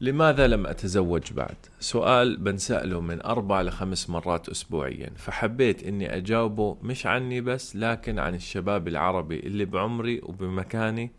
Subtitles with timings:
[0.00, 7.06] لماذا لم أتزوج بعد؟ سؤال بنسأله من أربع لخمس مرات أسبوعيا فحبيت أني أجاوبه مش
[7.06, 11.10] عني بس لكن عن الشباب العربي اللي بعمري وبمكاني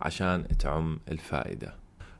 [0.00, 1.74] عشان تعم الفائدة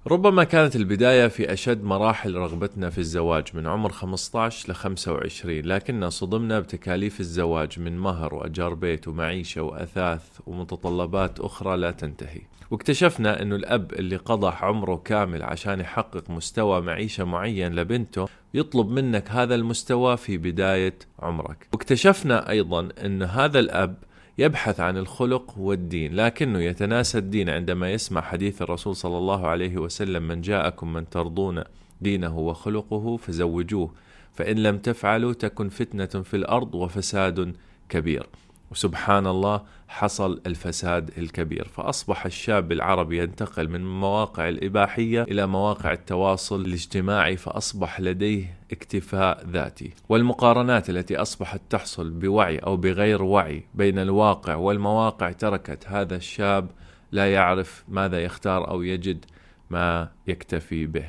[0.06, 6.10] ربما كانت البداية في أشد مراحل رغبتنا في الزواج من عمر 15 ل 25 لكننا
[6.10, 12.40] صدمنا بتكاليف الزواج من مهر وأجار بيت ومعيشة وأثاث ومتطلبات أخرى لا تنتهي.
[12.70, 19.30] واكتشفنا أنه الأب اللي قضى عمره كامل عشان يحقق مستوى معيشة معين لبنته يطلب منك
[19.30, 21.68] هذا المستوى في بداية عمرك.
[21.72, 23.96] واكتشفنا أيضا أن هذا الأب
[24.38, 30.28] يبحث عن الخلق والدين لكنه يتناسى الدين عندما يسمع حديث الرسول صلى الله عليه وسلم
[30.28, 31.64] من جاءكم من ترضون
[32.00, 33.90] دينه وخلقه فزوجوه
[34.34, 37.56] فإن لم تفعلوا تكن فتنة في الأرض وفساد
[37.88, 38.26] كبير.
[38.72, 41.68] وسبحان الله حصل الفساد الكبير.
[41.68, 49.90] فأصبح الشاب العربي ينتقل من مواقع الإباحية إلى مواقع التواصل الاجتماعي فأصبح لديه اكتفاء ذاتي.
[50.08, 56.70] والمقارنات التي أصبحت تحصل بوعي أو بغير وعي بين الواقع والمواقع تركت هذا الشاب
[57.12, 59.24] لا يعرف ماذا يختار أو يجد
[59.70, 61.06] ما يكتفي به.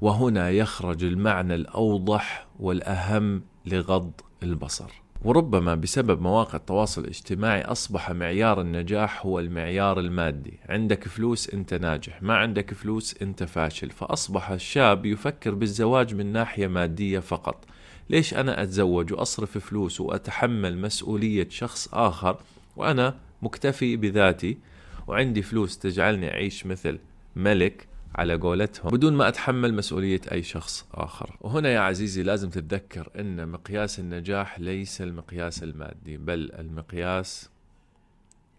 [0.00, 5.07] وهنا يخرج المعنى الأوضح والأهم لغض البصر.
[5.24, 10.58] وربما بسبب مواقع التواصل الاجتماعي أصبح معيار النجاح هو المعيار المادي.
[10.68, 13.90] عندك فلوس أنت ناجح ما عندك فلوس أنت فاشل.
[13.90, 17.64] فأصبح الشاب يفكر بالزواج من ناحية مادية فقط.
[18.10, 22.36] ليش أنا أتزوج وأصرف فلوس وأتحمل مسؤولية شخص آخر
[22.76, 24.58] وأنا مكتفي بذاتي
[25.06, 26.98] وعندي فلوس تجعلني أعيش مثل
[27.36, 31.36] ملك؟ على قولتهم بدون ما أتحمل مسؤولية أي شخص آخر.
[31.40, 37.50] وهنا يا عزيزي لازم تتذكر أن مقياس النجاح ليس المقياس المادي بل المقياس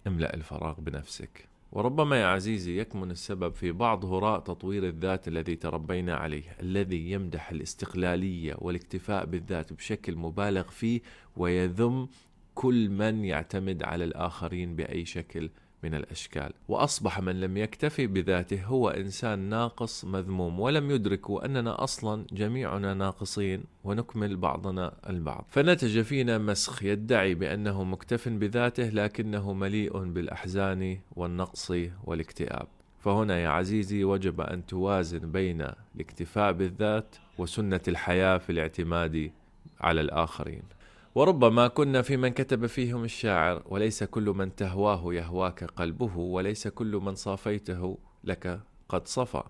[0.08, 1.50] إملأ الفراغ بنفسك.
[1.72, 7.52] وربما يا عزيزي يكمن السبب في بعض هراء تطوير الذات الذي تربينا عليه الذي يمدح
[7.52, 11.02] الاستقلالية والاكتفاء بالذات بشكل مبالغ فيه
[11.38, 12.08] ويذم
[12.56, 15.50] كل من يعتمد على الآخرين بأي شكل
[15.84, 16.54] من الأشكال.
[16.68, 23.64] وأصبح من لم يكتفي بذاته هو إنسان ناقص مذموم ولم يدركوا أننا أصلا جميعنا ناقصين
[23.84, 25.46] ونكمل بعضنا البعض.
[25.50, 31.72] فنتج فينا مسخ يدعي بأنه مكتف بذاته لكنه مليء بالأحزان والنقص
[32.04, 32.68] والاكتئاب.
[33.00, 39.32] فهنا يا عزيزي وجب أن توازن بين الاكتفاء بالذات وسنة الحياة في الاعتماد
[39.82, 40.64] على الآخرين.
[41.16, 46.96] وربما كنا في من كتب فيهم الشاعر وليس كل من تهواه يهواك قلبه وليس كل
[46.96, 48.60] من صافيته لك
[48.90, 49.44] قد صفى.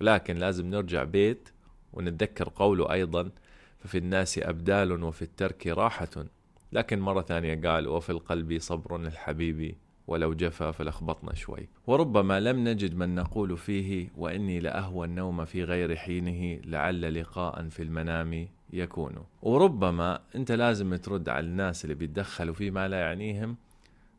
[0.00, 1.48] لكن لازم نرجع بيت
[1.92, 3.30] ونتذكر قوله أيضا
[3.78, 6.24] ففي الناس أبدال وفي الترك راحة
[6.72, 9.74] لكن مرة ثانية قال وفي القلب صبر الحبيب
[10.12, 11.68] ولو جفا فلخبطنا شوي.
[11.86, 17.82] وربما لم نجد من نقول فيه وإني لأهوى النوم في غير حينه لعل لقاء في
[17.82, 19.14] المنام يكون.
[19.42, 23.56] وربما أنت لازم ترد على الناس اللي بيتدخلوا فيما لا يعنيهم.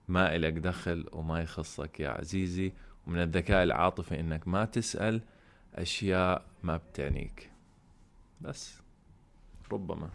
[0.08, 2.74] ما إلك دخل وما يخصك يا عزيزي.
[3.08, 5.22] ومن الذكاء العاطفي إنك ما تسأل
[5.76, 7.52] أشياء ما بتعنيك.
[8.42, 8.82] بس.
[9.72, 10.10] ربما.